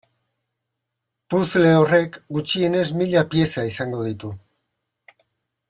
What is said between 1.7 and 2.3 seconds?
horrek